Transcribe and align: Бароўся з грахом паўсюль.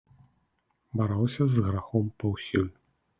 Бароўся 1.01 1.47
з 1.51 1.65
грахом 1.67 2.09
паўсюль. 2.25 2.67